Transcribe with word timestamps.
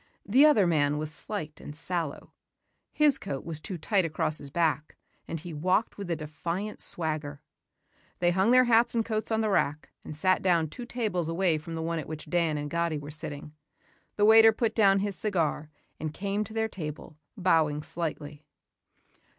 The 0.25 0.47
other 0.47 0.65
man 0.65 0.97
was 0.97 1.13
slight 1.13 1.61
and 1.61 1.75
sallow. 1.75 2.33
His 2.91 3.19
coat 3.19 3.45
was 3.45 3.59
too 3.59 3.77
tight 3.77 4.03
across 4.03 4.39
his 4.39 4.49
back 4.49 4.97
and 5.27 5.39
he 5.39 5.53
walked 5.53 5.95
with 5.99 6.09
a 6.09 6.15
defiant 6.15 6.81
swagger. 6.81 7.39
They 8.17 8.31
hung 8.31 8.49
their 8.49 8.63
hats 8.63 8.95
and 8.95 9.05
coats 9.05 9.29
on 9.29 9.41
the 9.41 9.49
rack 9.51 9.91
and 10.03 10.17
sat 10.17 10.41
down 10.41 10.69
two 10.69 10.87
tables 10.87 11.29
away 11.29 11.59
from 11.59 11.75
the 11.75 11.83
one 11.83 11.99
at 11.99 12.07
which 12.07 12.31
Dan 12.31 12.57
and 12.57 12.67
Gatti 12.67 12.97
were 12.97 13.11
sitting. 13.11 13.53
The 14.15 14.25
waiter 14.25 14.51
put 14.51 14.73
down 14.73 15.01
his 15.01 15.15
cigar 15.15 15.69
and 15.99 16.11
came 16.11 16.43
to 16.45 16.53
their 16.55 16.67
table, 16.67 17.19
bowing 17.37 17.83
slightly. 17.83 18.43